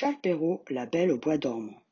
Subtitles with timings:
[0.00, 1.82] Charles la belle au bois dormant.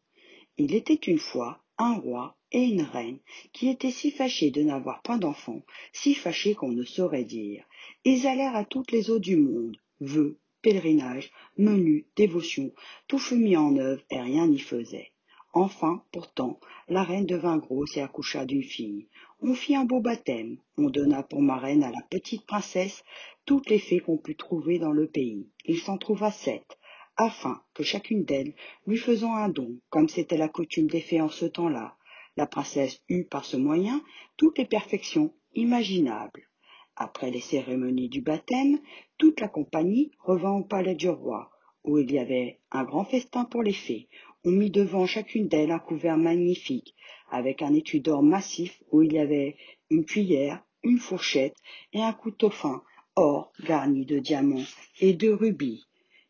[0.59, 3.19] Il était une fois un roi et une reine
[3.53, 5.63] qui étaient si fâchés de n'avoir point d'enfants,
[5.93, 7.65] si fâchés qu'on ne saurait dire.
[8.05, 12.71] Ils allèrent à toutes les eaux du monde, vœux, pèlerinages, menus, dévotions,
[13.09, 15.11] tout fut mis en œuvre et rien n'y faisait.
[15.53, 19.09] Enfin, pourtant, la reine devint grosse et accoucha d'une fille.
[19.41, 23.03] On fit un beau baptême, on donna pour marraine à la petite princesse
[23.47, 25.49] toutes les fées qu'on put trouver dans le pays.
[25.65, 26.76] Il s'en trouva sept,
[27.17, 28.55] afin que chacune d'elles
[28.87, 31.97] lui faisant un don, comme c'était la coutume des fées en ce temps-là.
[32.37, 34.03] La princesse eut par ce moyen
[34.37, 36.49] toutes les perfections imaginables.
[36.95, 38.79] Après les cérémonies du baptême,
[39.19, 41.51] toute la compagnie revint au palais du roi,
[41.85, 44.09] où il y avait un grand festin pour les fées.
[44.45, 46.95] On mit devant chacune d'elles un couvert magnifique,
[47.31, 49.57] avec un étui d'or massif où il y avait
[49.91, 51.57] une cuillère, une fourchette
[51.93, 52.83] et un couteau fin,
[53.15, 54.65] or garni de diamants
[55.01, 55.87] et de rubis.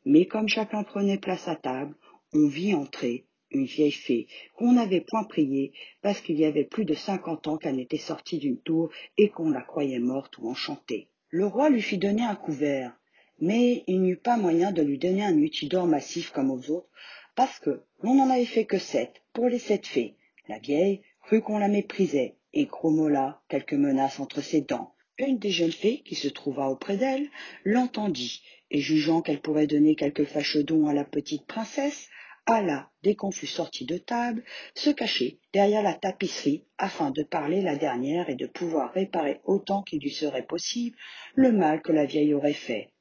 [0.08, 1.96] Mais comme chacun prenait place à table,
[2.32, 6.84] on vit entrer une vieille fée qu'on n'avait point priée parce qu'il y avait plus
[6.84, 11.08] de cinquante ans qu'elle n'était sortie d'une tour et qu'on la croyait morte ou enchantée.
[11.30, 12.96] Le roi lui fit donner un couvert,
[13.40, 16.88] mais il n'eut pas moyen de lui donner un outil massif comme aux autres,
[17.34, 20.14] parce que l'on n'en avait fait que sept pour les sept fées.
[20.48, 24.94] La vieille crut qu'on la méprisait et grommola quelques menaces entre ses dents.
[25.18, 27.30] Une des jeunes fées qui se trouva auprès d'elle
[27.64, 32.08] l'entendit et jugeant qu'elle pourrait donner quelque fâcheux don à la petite princesse,
[32.44, 34.44] alla, dès qu'on fut sorti de table,
[34.74, 39.82] se cacher derrière la tapisserie afin de parler la dernière et de pouvoir réparer autant
[39.82, 40.98] qu'il lui serait possible
[41.34, 42.92] le mal que la vieille aurait fait.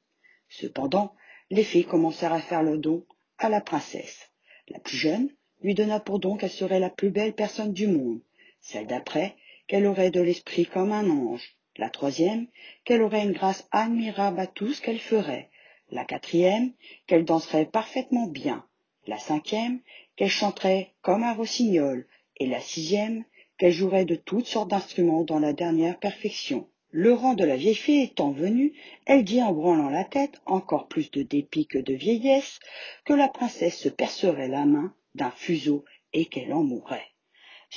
[0.48, 1.14] Cependant,
[1.50, 3.04] les fées commencèrent à faire le don
[3.38, 4.30] à la princesse.
[4.68, 5.28] La plus jeune
[5.60, 8.20] lui donna pour don qu'elle serait la plus belle personne du monde,
[8.60, 12.46] celle d'après qu'elle aurait de l'esprit comme un ange, la troisième
[12.84, 15.50] qu'elle aurait une grâce admirable à tout ce qu'elle ferait,
[15.90, 16.72] la quatrième
[17.06, 18.64] qu'elle danserait parfaitement bien,
[19.06, 19.80] la cinquième
[20.16, 22.06] qu'elle chanterait comme un rossignol,
[22.38, 23.24] et la sixième
[23.58, 26.68] qu'elle jouerait de toutes sortes d'instruments dans la dernière perfection.
[26.90, 28.72] Le rang de la vieille fée étant venu,
[29.04, 32.58] elle dit en branlant la tête, encore plus de dépit que de vieillesse,
[33.04, 37.08] que la princesse se percerait la main d'un fuseau et qu'elle en mourrait.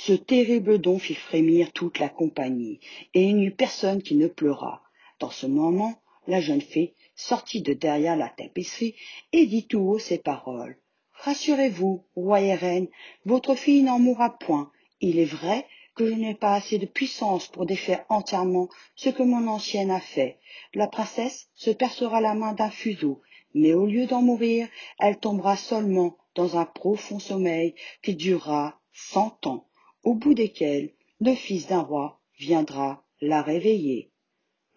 [0.06, 2.80] Ce terrible don fit frémir toute la compagnie,
[3.12, 4.82] et il n'y eut personne qui ne pleura.
[5.18, 8.94] Dans ce moment, la jeune fée sortit de derrière la tapisserie
[9.34, 10.78] et dit tout haut ces paroles.
[11.12, 12.88] Rassurez-vous, roi et reine,
[13.26, 14.72] votre fille n'en mourra point.
[15.02, 19.22] Il est vrai que je n'ai pas assez de puissance pour défaire entièrement ce que
[19.22, 20.38] mon ancienne a fait.
[20.72, 23.20] La princesse se percera la main d'un fuseau,
[23.52, 24.66] mais au lieu d'en mourir,
[24.98, 29.66] elle tombera seulement dans un profond sommeil qui durera cent ans,
[30.02, 30.90] au bout desquels
[31.20, 34.10] le fils d'un roi viendra la réveiller.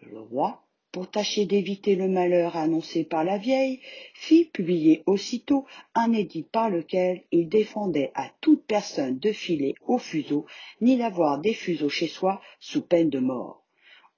[0.00, 0.64] Le roi
[0.94, 3.80] pour tâcher d'éviter le malheur annoncé par la vieille,
[4.14, 9.98] fit publier aussitôt un édit par lequel il défendait à toute personne de filer au
[9.98, 10.46] fuseau,
[10.80, 13.64] ni d'avoir des fuseaux chez soi sous peine de mort.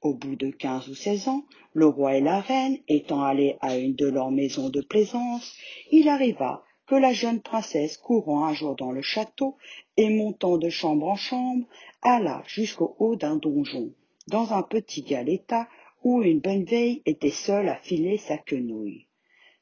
[0.02, 3.78] Au bout de quinze ou seize ans, le roi et la reine étant allés à
[3.78, 5.56] une de leurs maisons de plaisance,
[5.90, 9.56] il arriva que la jeune princesse courant un jour dans le château
[9.96, 11.66] et montant de chambre en chambre,
[12.02, 13.92] alla jusqu'au haut d'un donjon,
[14.28, 15.66] dans un petit galetas
[16.04, 19.06] où une bonne vieille était seule à filer sa quenouille.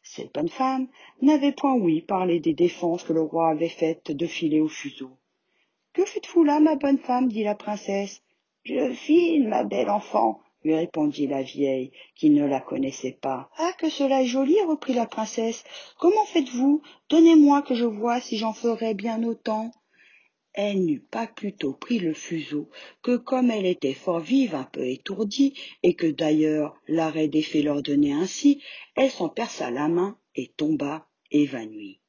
[0.03, 0.89] Cette bonne femme
[1.23, 5.11] n'avait point ouï parler des défenses que le roi avait faites de filer au fuseau.
[5.95, 7.29] Que faites-vous là, ma bonne femme?
[7.29, 8.23] dit la princesse.
[8.65, 13.50] Je file, ma belle enfant, lui répondit la vieille, qui ne la connaissait pas.
[13.58, 15.64] Ah, que cela est joli, reprit la princesse.
[15.98, 16.82] Comment faites-vous?
[17.10, 19.70] Donnez-moi que je vois si j'en ferai bien autant
[20.54, 22.70] elle n'eut pas plutôt pris le fuseau
[23.02, 27.64] que comme elle était fort vive, un peu étourdie, et que d'ailleurs l'arrêt des faits
[27.64, 28.62] l'ordonnait ainsi,
[28.94, 32.00] elle s'en perça la main et tomba évanouie.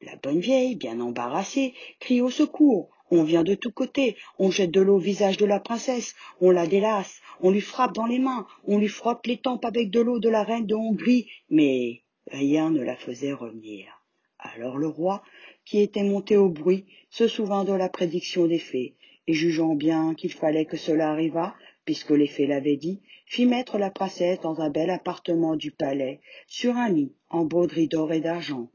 [0.00, 2.90] La bonne vieille, bien embarrassée, crie au secours.
[3.10, 6.50] On vient de tous côtés, on jette de l'eau au visage de la princesse, on
[6.50, 10.00] la délace, on lui frappe dans les mains, on lui frotte les tempes avec de
[10.00, 14.00] l'eau de la reine de Hongrie, mais rien ne la faisait revenir.
[14.38, 15.22] Alors le roi,
[15.64, 18.94] qui était monté au bruit, se souvint de la prédiction des fées,
[19.26, 21.54] et jugeant bien qu'il fallait que cela arrivât,
[21.84, 26.20] puisque les fées l'avaient dit, fit mettre la princesse dans un bel appartement du palais,
[26.46, 28.70] sur un lit en broderie d'or et d'argent.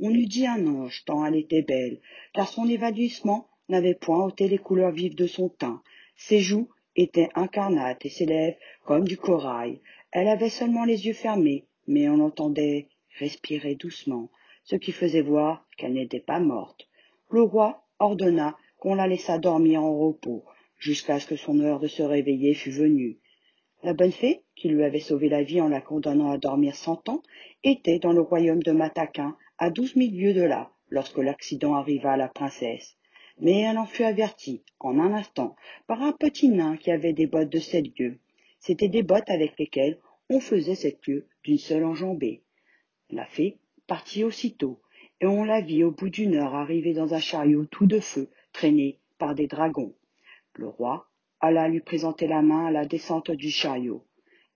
[0.00, 2.00] On eût dit un ange, tant elle était belle,
[2.32, 5.82] car son évanouissement n'avait point ôté les couleurs vives de son teint.
[6.16, 9.80] Ses joues étaient incarnates et ses lèvres comme du corail.
[10.12, 12.88] Elle avait seulement les yeux fermés, mais on entendait
[13.18, 14.30] respirer doucement
[14.64, 16.88] ce qui faisait voir qu'elle n'était pas morte.
[17.30, 20.44] Le roi ordonna qu'on la laissât dormir en repos,
[20.78, 23.18] jusqu'à ce que son heure de se réveiller fût venue.
[23.82, 27.06] La bonne fée, qui lui avait sauvé la vie en la condamnant à dormir cent
[27.08, 27.22] ans,
[27.62, 32.12] était dans le royaume de Mataquin, à douze mille lieues de là, lorsque l'accident arriva
[32.12, 32.96] à la princesse.
[33.38, 37.26] Mais elle en fut avertie, en un instant, par un petit nain qui avait des
[37.26, 38.18] bottes de sept lieues.
[38.60, 39.98] C'étaient des bottes avec lesquelles
[40.30, 42.42] on faisait sept lieues d'une seule enjambée.
[43.10, 44.80] La fée partit aussitôt,
[45.20, 48.30] et on la vit au bout d'une heure arriver dans un chariot tout de feu,
[48.52, 49.94] traîné par des dragons.
[50.54, 51.08] Le roi
[51.40, 54.06] alla lui présenter la main à la descente du chariot.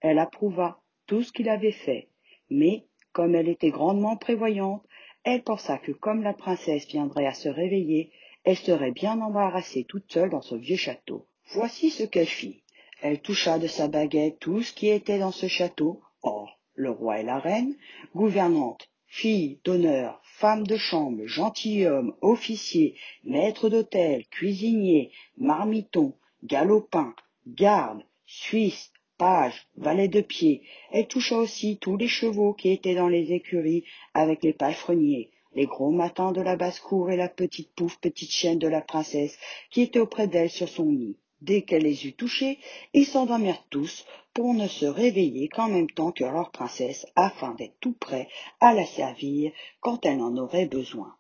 [0.01, 2.09] Elle approuva tout ce qu'il avait fait,
[2.51, 4.87] mais comme elle était grandement prévoyante,
[5.25, 8.11] elle pensa que comme la princesse viendrait à se réveiller,
[8.49, 11.27] elle serait bien embarrassée toute seule dans ce vieux château.
[11.53, 12.63] Voici ce qu'elle fit.
[13.03, 16.01] Elle toucha de sa baguette tout ce qui était dans ce château.
[16.23, 17.77] Or, le roi et la reine,
[18.15, 27.15] gouvernante, fille d'honneur, femme de chambre, gentilhomme, officier, maître d'hôtel, cuisinier, marmiton, galopin,
[27.47, 30.63] garde, suisse, page, valet de pied.
[30.91, 33.85] Elle toucha aussi tous les chevaux qui étaient dans les écuries
[34.15, 38.59] avec les palefreniers, les gros matins de la basse-cour et la petite pouffe petite chienne
[38.59, 39.39] de la princesse
[39.71, 41.17] qui était auprès d'elle sur son lit.
[41.41, 42.59] Dès qu'elle les eut touchés,
[42.95, 44.05] ils s'endormirent tous
[44.35, 48.29] pour ne se réveiller qu'en même temps que leur princesse afin d'être tout prêts
[48.61, 51.15] à la servir quand elle en aurait besoin.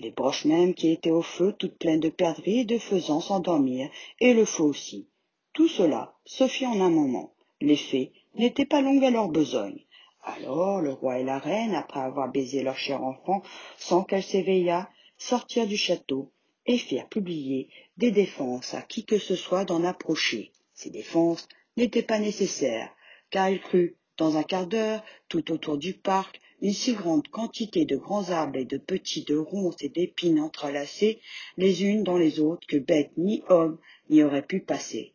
[0.00, 3.90] Les broches mêmes qui étaient au feu, toutes pleines de perdrix et de faisans, s'endormirent,
[4.18, 5.08] et le feu aussi.
[5.52, 7.32] Tout cela se fit en un moment.
[7.60, 9.84] Les fées n'étaient pas longues à leur besogne.
[10.24, 13.42] Alors le roi et la reine, après avoir baisé leur cher enfant
[13.78, 14.88] sans qu'elle s'éveillât,
[15.18, 16.32] sortirent du château
[16.66, 20.50] et firent publier des défenses à qui que ce soit d'en approcher.
[20.72, 22.90] Ces défenses n'étaient pas nécessaires,
[23.30, 27.84] car il crut, dans un quart d'heure, tout autour du parc, une si grande quantité
[27.84, 31.20] de grands arbres et de petits, de ronces et d'épines entrelacées
[31.56, 33.78] les unes dans les autres que bête ni homme
[34.08, 35.14] n'y aurait pu passer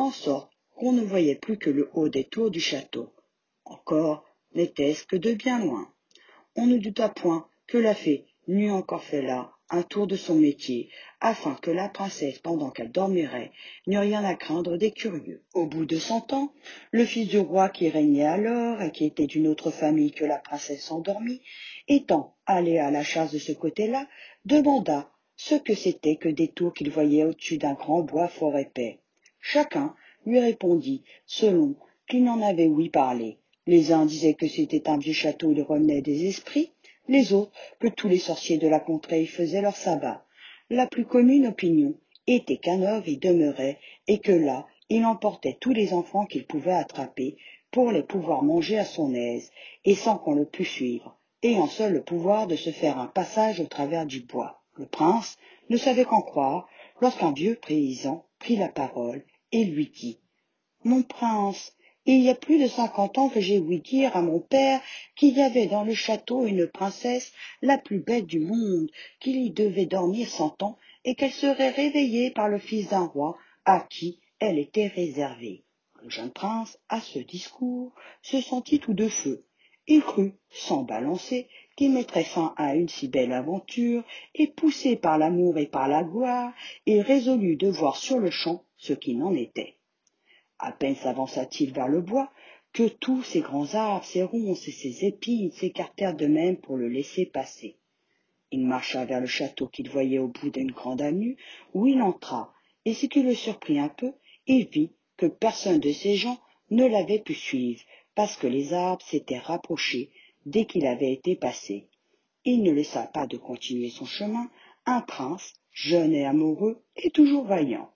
[0.00, 3.12] en sorte qu'on ne voyait plus que le haut des tours du château.
[3.66, 4.24] Encore
[4.54, 5.92] n'était-ce que de bien loin.
[6.56, 10.34] On ne douta point que la fée n'eût encore fait là un tour de son
[10.34, 13.52] métier, afin que la princesse, pendant qu'elle dormirait,
[13.86, 15.44] n'eût rien à craindre des curieux.
[15.54, 16.52] Au bout de cent ans,
[16.90, 20.38] le fils du roi qui régnait alors, et qui était d'une autre famille que la
[20.38, 21.40] princesse endormie,
[21.86, 24.08] étant allé à la chasse de ce côté-là,
[24.44, 28.98] demanda ce que c'était que des tours qu'il voyait au-dessus d'un grand bois fort épais.
[29.38, 29.94] Chacun
[30.26, 31.76] lui répondit selon
[32.08, 33.38] qu'il n'en avait ouï parler.
[33.66, 36.72] Les uns disaient que c'était un vieux château où il revenait des esprits,
[37.08, 40.24] les autres que tous les sorciers de la contrée y faisaient leur sabbat.
[40.70, 41.94] La plus commune opinion
[42.26, 46.72] était qu'un homme y demeurait et que là il emportait tous les enfants qu'il pouvait
[46.72, 47.36] attraper
[47.70, 49.50] pour les pouvoir manger à son aise
[49.84, 53.60] et sans qu'on le pût suivre, ayant seul le pouvoir de se faire un passage
[53.60, 54.62] au travers du bois.
[54.74, 56.68] Le prince ne savait qu'en croire
[57.00, 60.18] lorsqu'un vieux paysan prit la parole et lui dit
[60.84, 61.76] Mon prince,
[62.14, 64.80] il y a plus de cinquante ans que j'ai ouï dire à mon père
[65.14, 68.90] qu'il y avait dans le château une princesse la plus belle du monde,
[69.20, 73.38] qu'il y devait dormir cent ans et qu'elle serait réveillée par le fils d'un roi
[73.64, 75.62] à qui elle était réservée.
[76.02, 79.44] Le jeune prince, à ce discours, se sentit tout de feu.
[79.86, 81.46] Il crut, sans balancer,
[81.76, 84.02] qu'il mettrait fin à une si belle aventure,
[84.34, 86.52] et poussé par l'amour et par la gloire,
[86.86, 89.76] il résolut de voir sur le champ ce qui n'en était.
[90.62, 92.30] À peine s'avança-t-il vers le bois
[92.74, 97.24] que tous ces grands arbres, ces ronces et ces épines s'écartèrent d'eux-mêmes pour le laisser
[97.24, 97.78] passer.
[98.52, 101.38] Il marcha vers le château qu'il voyait au bout d'une grande avenue,
[101.72, 102.52] où il entra,
[102.84, 104.12] et ce qui le surprit un peu,
[104.46, 106.38] il vit que personne de ces gens
[106.70, 107.80] ne l'avait pu suivre,
[108.14, 110.10] parce que les arbres s'étaient rapprochés
[110.44, 111.88] dès qu'il avait été passé.
[112.44, 114.50] Il ne laissa pas de continuer son chemin,
[114.84, 117.90] un prince, jeune et amoureux, et toujours vaillant.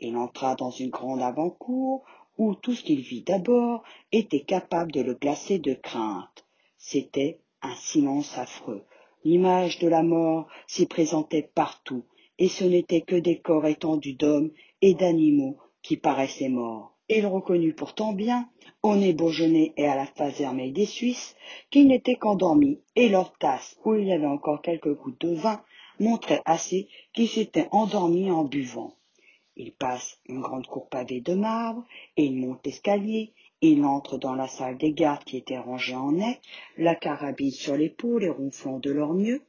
[0.00, 2.04] Il entra dans une grande avant-cour
[2.36, 6.46] où tout ce qu'il vit d'abord était capable de le glacer de crainte.
[6.76, 8.84] C'était un silence affreux.
[9.24, 12.04] L'image de la mort s'y présentait partout,
[12.38, 16.94] et ce n'étaient que des corps étendus d'hommes et d'animaux qui paraissaient morts.
[17.08, 18.48] Il reconnut pourtant bien,
[18.82, 21.34] au nez bourgeonné et à la face vermeille des Suisses,
[21.70, 25.60] qu'ils n'étaient qu'endormis, et leur tasse, où il y avait encore quelques gouttes de vin,
[25.98, 28.92] montrait assez qu'ils s'étaient endormis en buvant.
[29.60, 31.84] Il passe une grande cour pavée de marbre,
[32.16, 36.16] et il monte l'escalier, il entre dans la salle des gardes qui était rangée en
[36.16, 36.38] haie,
[36.76, 39.42] la carabine sur l'épaule et ronflant de leur mieux.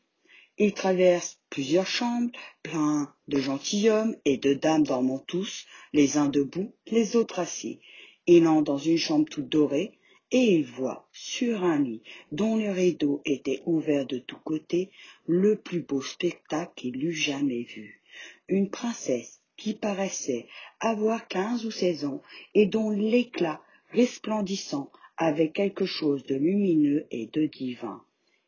[0.58, 2.32] Il traverse plusieurs chambres,
[2.63, 7.80] plein de gentilshommes et de dames dormant tous, les uns debout, les autres assis.
[8.25, 10.00] Il entre dans une chambre toute dorée,
[10.32, 12.01] et il voit sur un lit
[12.32, 14.89] dont les rideaux étaient ouverts de tous côtés
[15.28, 18.01] le plus beau spectacle qu'il eût jamais vu.
[18.48, 20.48] Une princesse qui paraissait
[20.80, 22.22] avoir quinze ou seize ans
[22.56, 23.62] et dont l'éclat
[23.92, 28.01] resplendissant avait quelque chose de lumineux et de divin.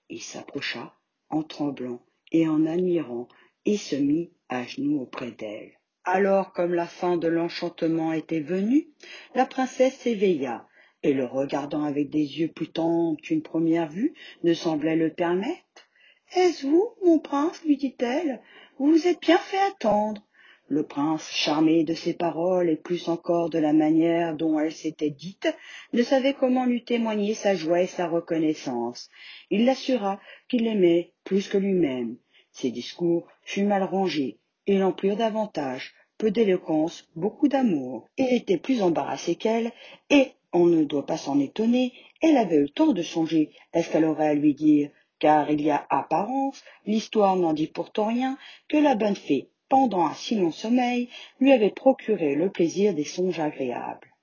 [0.09, 0.95] Il s'approcha,
[1.29, 2.01] en tremblant
[2.31, 3.27] et en admirant,
[3.65, 5.73] et se mit à genoux auprès d'elle.
[6.05, 8.87] Alors, comme la fin de l'enchantement était venue,
[9.35, 10.65] la princesse s'éveilla,
[11.03, 14.13] et le regardant avec des yeux plus tendres qu'une première vue
[14.43, 15.89] ne semblait le permettre.
[16.33, 17.61] Est-ce vous, mon prince?
[17.65, 18.41] lui dit-elle.
[18.77, 20.25] Vous vous êtes bien fait attendre.
[20.73, 25.09] Le prince, charmé de ces paroles et plus encore de la manière dont elles s'étaient
[25.09, 25.53] dites,
[25.91, 29.09] ne savait comment lui témoigner sa joie et sa reconnaissance.
[29.49, 32.15] Il l'assura qu'il l'aimait plus que lui-même.
[32.53, 38.07] Ses discours furent mal rangés, et l'emplirent davantage, peu d'éloquence, beaucoup d'amour.
[38.17, 39.73] Il était plus embarrassé qu'elle,
[40.09, 43.91] et, on ne doit pas s'en étonner, elle avait eu le temps de songer est-ce
[43.91, 48.37] qu'elle aurait à lui dire, car il y a apparence, l'histoire n'en dit pourtant rien,
[48.69, 51.07] que la bonne fée pendant un si long sommeil,
[51.39, 54.13] lui avait procuré le plaisir des songes agréables.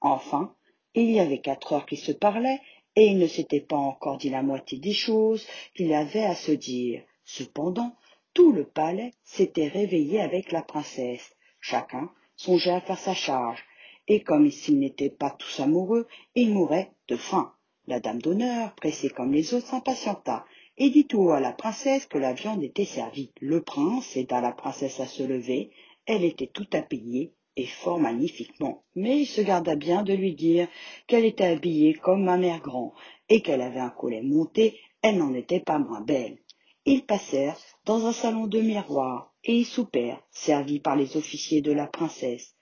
[0.00, 0.54] Enfin,
[0.94, 2.60] il y avait quatre heures qu'ils se parlaient,
[2.94, 5.44] et il ne s'était pas encore dit la moitié des choses
[5.74, 7.02] qu'il avait à se dire.
[7.24, 7.96] Cependant,
[8.32, 11.34] tout le palais s'était réveillé avec la princesse.
[11.58, 13.64] Chacun songeait à faire sa charge,
[14.06, 16.06] et comme s'ils n'étaient pas tous amoureux,
[16.36, 17.52] ils mouraient de faim.
[17.88, 20.44] La dame d'honneur, pressée comme les autres, s'impatienta
[20.84, 23.30] et dit tout à la princesse que la viande était servie.
[23.40, 25.70] Le prince aida la princesse à se lever,
[26.06, 28.82] elle était tout habillée et fort magnifiquement.
[28.96, 30.66] Mais il se garda bien de lui dire
[31.06, 32.94] qu'elle était habillée comme ma mère grand,
[33.28, 36.38] et qu'elle avait un collet monté, elle n'en était pas moins belle.
[36.84, 41.70] Ils passèrent dans un salon de miroirs, et y soupèrent, servis par les officiers de
[41.70, 42.56] la princesse.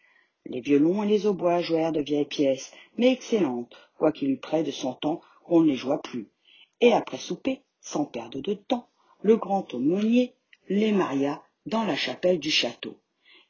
[0.45, 4.73] Les violons et les hautbois jouèrent de vieilles pièces, mais excellentes, quoiqu'il eût près de
[4.73, 6.29] cent ans qu'on ne les joua plus.
[6.83, 8.89] Et après souper, sans perdre de temps,
[9.23, 10.35] le grand aumônier
[10.69, 12.97] les maria dans la chapelle du château.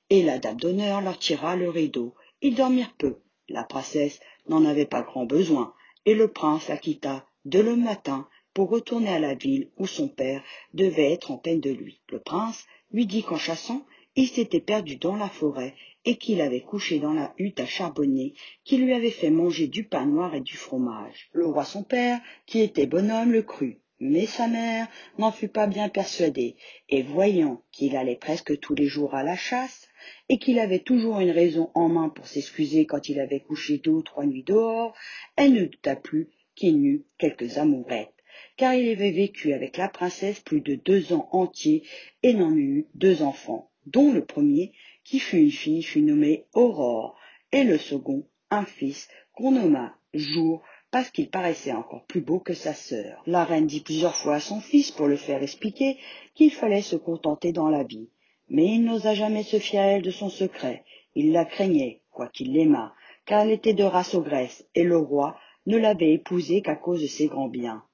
[0.08, 2.14] Et la dame d'honneur leur tira le rideau.
[2.42, 3.20] Ils dormirent peu.
[3.48, 5.74] La princesse n'en avait pas grand besoin,
[6.06, 10.08] et le prince la quitta dès le matin pour retourner à la ville où son
[10.08, 10.42] père
[10.74, 12.00] devait être en peine de lui.
[12.08, 16.62] Le prince lui dit qu'en chassant, il s'était perdu dans la forêt et qu'il avait
[16.62, 18.34] couché dans la hutte à charbonner,
[18.64, 21.28] qui lui avait fait manger du pain noir et du fromage.
[21.32, 23.80] Le roi son père, qui était bonhomme, le crut.
[24.00, 24.88] Mais sa mère
[25.18, 26.56] n'en fut pas bien persuadée,
[26.88, 29.88] et voyant qu'il allait presque tous les jours à la chasse,
[30.30, 33.90] et qu'il avait toujours une raison en main pour s'excuser quand il avait couché deux
[33.90, 34.96] ou trois nuits dehors,
[35.36, 38.14] elle ne douta plus qu'il n'eût quelques amourettes,
[38.56, 41.86] car il avait vécu avec la princesse plus de deux ans entiers
[42.22, 44.72] et n'en eut deux enfants, dont le premier,
[45.04, 47.18] qui fut une fille, fut nommé Aurore,
[47.52, 52.54] et le second, un fils, qu'on nomma Jour, parce qu'il paraissait encore plus beau que
[52.54, 53.22] sa sœur.
[53.26, 55.98] La reine dit plusieurs fois à son fils pour le faire expliquer
[56.34, 58.08] qu'il fallait se contenter dans la vie.
[58.48, 60.84] Mais il n'osa jamais se fier à elle de son secret.
[61.14, 62.92] Il la craignait, quoiqu'il l'aimât,
[63.24, 67.06] car elle était de race ogresse, et le roi ne l'avait épousée qu'à cause de
[67.06, 67.84] ses grands biens.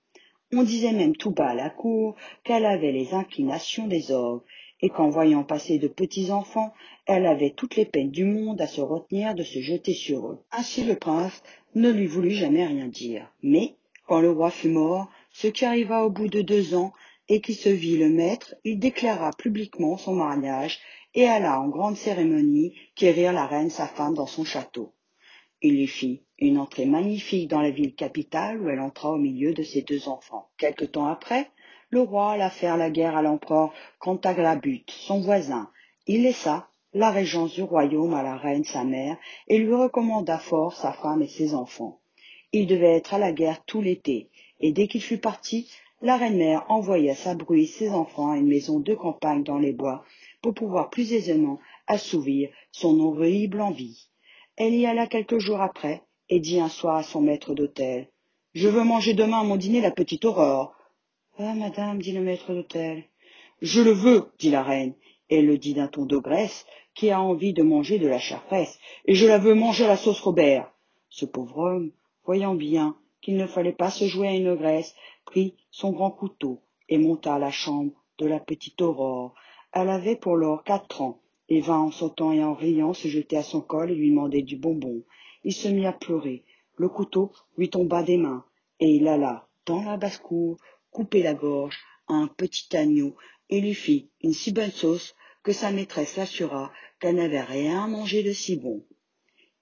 [0.53, 4.45] On disait même tout bas à la cour qu'elle avait les inclinations des ogres,
[4.81, 6.73] et qu'en voyant passer de petits enfants,
[7.07, 10.45] elle avait toutes les peines du monde à se retenir de se jeter sur eux.
[10.53, 11.43] Ainsi le prince
[11.77, 13.31] ne lui voulut jamais rien dire.
[13.43, 16.93] Mais, quand le roi fut mort, ce qui arriva au bout de deux ans,
[17.29, 20.79] et qui se vit le maître, il déclara publiquement son mariage
[21.15, 24.93] et alla en grande cérémonie quérir la reine sa femme dans son château.
[25.63, 29.55] Il lui fit une entrée magnifique dans la ville capitale où elle entra au milieu
[29.55, 30.49] de ses deux enfants.
[30.59, 31.51] Quelque temps après,
[31.91, 35.71] le roi alla faire la guerre à l'empereur Cantaglabut, son voisin.
[36.07, 39.17] Il laissa la régence du royaume à la reine sa mère
[39.49, 42.01] et lui recommanda fort sa femme et ses enfants.
[42.53, 45.71] Il devait être à la guerre tout l'été, et dès qu'il fut parti,
[46.03, 49.59] la reine mère envoya sa brouille et ses enfants à une maison de campagne dans
[49.59, 50.05] les bois
[50.43, 54.09] pour pouvoir plus aisément assouvir son horrible envie.
[54.57, 58.09] Elle y alla quelques jours après et dit un soir à son maître d'hôtel
[58.55, 60.75] Je veux manger demain à mon dîner la petite Aurore.
[61.39, 63.05] Ah, madame, dit le maître d'hôtel.
[63.61, 64.95] Je le veux, dit la reine,
[65.31, 68.79] et le dit d'un ton d'ogresse qui a envie de manger de la chair fraîche,
[69.05, 70.73] et je la veux manger à la sauce Robert.
[71.09, 71.93] Ce pauvre homme,
[72.25, 76.63] voyant bien qu'il ne fallait pas se jouer à une ogresse, prit son grand couteau
[76.89, 79.35] et monta à la chambre de la petite Aurore.
[79.73, 83.37] Elle avait pour lors quatre ans, et vint en sautant et en riant se jeter
[83.37, 85.03] à son col et lui demander du bonbon.
[85.45, 86.45] Il se mit à pleurer.
[86.77, 88.45] Le couteau lui tomba des mains,
[88.81, 90.59] et il alla dans la basse-cour
[90.91, 91.79] couper la gorge
[92.09, 93.17] à un petit agneau
[93.51, 98.33] lui fit une si bonne sauce que sa maîtresse l'assura qu'elle n'avait rien mangé de
[98.33, 98.85] si bon.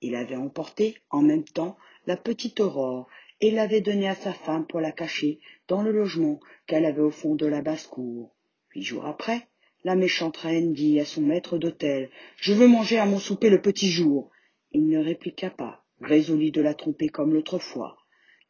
[0.01, 1.77] Il avait emporté en même temps
[2.07, 3.09] la petite Aurore
[3.41, 7.11] et l'avait donnée à sa femme pour la cacher dans le logement qu'elle avait au
[7.11, 8.35] fond de la basse-cour.
[8.75, 9.49] Huit jours après,
[9.85, 13.61] la méchante reine dit à son maître d'hôtel Je veux manger à mon souper le
[13.61, 14.31] petit jour.
[14.73, 17.99] Il ne répliqua pas, résolu de la tromper comme l'autre fois.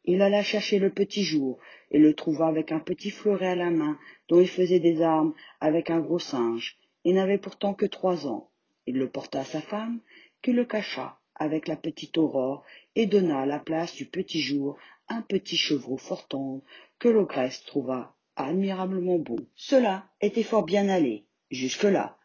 [0.05, 1.59] Il alla chercher le petit jour
[1.91, 3.97] et le trouva avec un petit fleuret à la main
[4.29, 6.77] dont il faisait des armes avec un gros singe.
[7.03, 8.49] Il n'avait pourtant que trois ans.
[8.87, 9.99] Il le porta à sa femme,
[10.41, 12.63] qui le cacha avec la petite Aurore
[12.95, 14.77] et donna à la place du petit jour
[15.09, 16.61] un petit chevreau fort tendre
[16.99, 19.39] que l'ogresse trouva admirablement beau.
[19.55, 22.17] Cela était fort bien allé, jusque-là.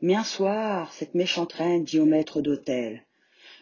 [0.00, 3.04] Mais un soir, cette méchante reine dit au maître d'hôtel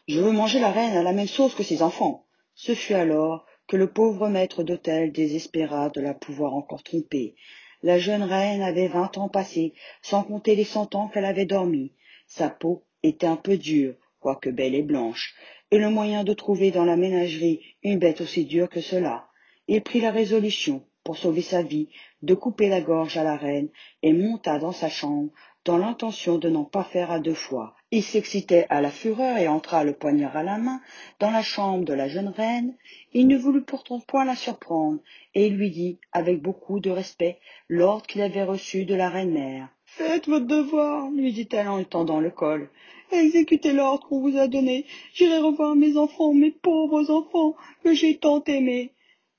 [0.08, 2.26] Je veux manger la reine à la même sauce que ses enfants.
[2.54, 7.35] Ce fut alors que le pauvre maître d'hôtel désespéra de la pouvoir encore tromper.
[7.83, 11.92] La jeune reine avait vingt ans passés, sans compter les cent ans qu'elle avait dormi.
[12.26, 15.35] Sa peau était un peu dure, quoique belle et blanche,
[15.71, 19.28] et le moyen de trouver dans la ménagerie une bête aussi dure que cela.
[19.68, 21.88] Il prit la résolution, pour sauver sa vie,
[22.23, 23.68] de couper la gorge à la reine,
[24.02, 25.30] et monta dans sa chambre,
[25.64, 27.75] dans l'intention de n'en pas faire à deux fois.
[27.90, 30.80] Il s'excitait à la fureur et entra le poignard à la main
[31.21, 32.76] dans la chambre de la jeune reine.
[33.12, 35.00] Il ne voulut pourtant point la surprendre,
[35.35, 39.68] et il lui dit, avec beaucoup de respect, l'ordre qu'il avait reçu de la reine-mère.
[39.85, 42.68] Faites votre devoir, lui dit-elle en lui tendant le col.
[43.12, 44.87] Exécutez l'ordre qu'on vous a donné.
[45.12, 47.54] J'irai revoir mes enfants, mes pauvres enfants,
[47.85, 48.90] que j'ai tant aimés.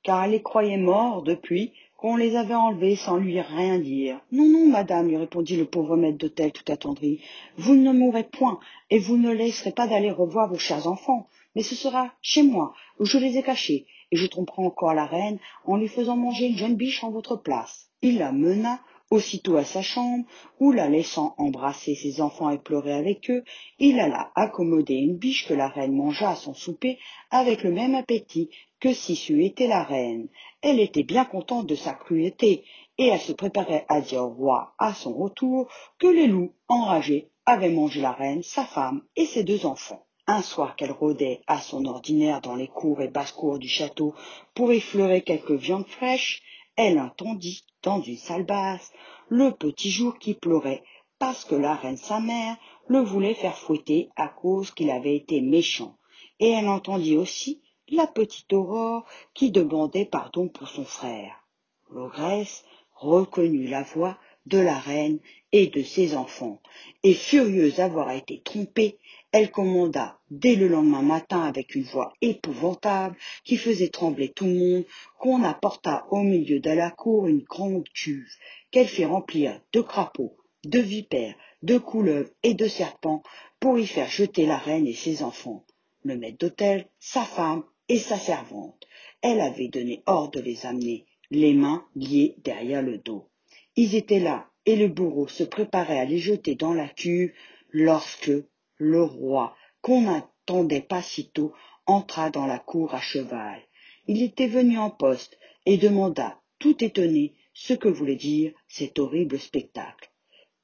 [0.02, 1.74] Car elle les croyait morts depuis
[2.06, 4.20] qu'on les avait enlevés sans lui rien dire.
[4.32, 7.20] Non, non, madame, lui répondit le pauvre maître d'hôtel tout attendri.
[7.58, 8.60] Vous ne mourrez point,
[8.92, 11.28] et vous ne laisserez pas d'aller revoir vos chers enfants.
[11.56, 15.08] Mais ce sera chez moi, où je les ai cachés, et je tromperai encore la
[15.08, 17.90] reine en lui faisant manger une jeune biche en votre place.
[18.04, 18.82] Il la mena
[19.12, 20.26] aussitôt à sa chambre,
[20.60, 23.44] où la laissant embrasser ses enfants et pleurer avec eux,
[23.80, 26.98] il alla accommoder une biche que la reine mangea à son souper
[27.30, 30.28] avec le même appétit que si c'eût été la reine.
[30.62, 32.64] Elle était bien contente de sa cruauté,
[32.98, 35.68] et elle se préparait à dire au roi à son retour
[36.00, 40.06] que les loups, enragés, avaient mangé la reine, sa femme et ses deux enfants.
[40.28, 44.16] Un soir qu'elle rôdait à son ordinaire dans les cours et basses-cours du château
[44.56, 46.42] pour effleurer quelques viandes fraîches,
[46.76, 48.92] elle entendit, dans une salle basse,
[49.30, 50.84] le petit jour qui pleurait,
[51.20, 55.42] parce que la reine sa mère le voulait faire fouetter à cause qu'il avait été
[55.42, 55.98] méchant.
[56.40, 61.48] Et elle entendit aussi la petite Aurore qui demandait pardon pour son frère.
[61.90, 65.20] L'ogresse reconnut la voix de la reine
[65.52, 66.62] et de ses enfants,
[67.04, 69.00] et furieuse d'avoir été trompée,
[69.36, 74.54] elle commanda dès le lendemain matin avec une voix épouvantable qui faisait trembler tout le
[74.54, 74.86] monde
[75.20, 78.32] qu'on apporta au milieu de la cour une grande cuve
[78.72, 83.24] qu'elle fit remplir de crapauds, de vipères, de couleuvres et de serpents
[83.60, 85.66] pour y faire jeter la reine et ses enfants,
[86.06, 88.88] le maître d'hôtel, sa femme et sa servante.
[89.22, 93.28] Elle avait donné ordre de les amener, les mains liées derrière le dos.
[93.76, 97.34] Ils étaient là, et le bourreau se préparait à les jeter dans la cuve
[97.74, 98.32] lorsque
[98.78, 101.54] le roi, qu'on n'attendait pas si tôt,
[101.86, 103.62] entra dans la cour à cheval.
[104.08, 109.40] Il était venu en poste et demanda, tout étonné, ce que voulait dire cet horrible
[109.40, 110.12] spectacle.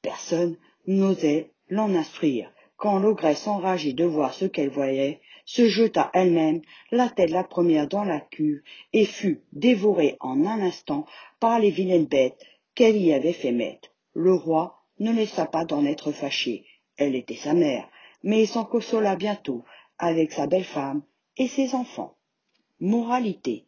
[0.02, 6.62] Personne n'osait l'en instruire, quand l'ogresse, enragée de voir ce qu'elle voyait, se jeta elle-même,
[6.92, 8.62] la tête la première dans la cuve,
[8.94, 11.06] et fut dévorée en un instant
[11.40, 12.44] par les vilaines bêtes
[12.76, 13.92] qu'elle y avait fait mettre.
[14.14, 16.66] Le roi ne laissa pas d'en être fâché.
[16.98, 17.88] Elle était sa mère,
[18.24, 19.64] mais s'en consola bientôt
[19.98, 21.04] avec sa belle femme
[21.38, 22.18] et ses enfants.
[22.80, 23.66] Moralité.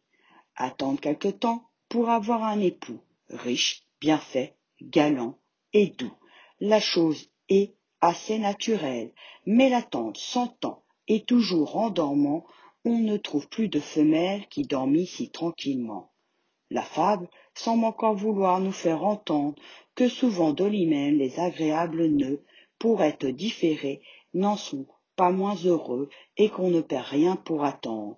[0.55, 5.37] Attendre quelque temps pour avoir un époux, riche, bien fait, galant
[5.73, 6.13] et doux.
[6.59, 9.11] La chose est assez naturelle,
[9.45, 12.45] mais l'attente cent ans et toujours en dormant,
[12.85, 16.11] on ne trouve plus de femelle qui dormit si tranquillement.
[16.69, 19.55] La fable semble encore vouloir nous faire entendre
[19.95, 22.43] que souvent de lui-même les agréables nœuds,
[22.79, 24.01] pour être différés,
[24.33, 28.17] n'en sont pas moins heureux et qu'on ne perd rien pour attendre.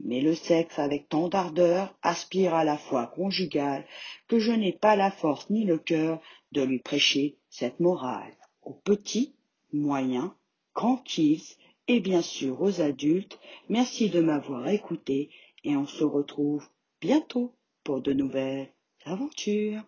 [0.00, 3.84] Mais le sexe avec tant d'ardeur aspire à la foi conjugale
[4.28, 6.20] que je n'ai pas la force ni le cœur
[6.52, 8.36] de lui prêcher cette morale.
[8.62, 9.34] Aux petits,
[9.72, 10.30] moyens,
[10.74, 11.02] grands
[11.88, 15.30] et bien sûr aux adultes, merci de m'avoir écouté
[15.64, 16.68] et on se retrouve
[17.00, 18.68] bientôt pour de nouvelles
[19.04, 19.82] aventures.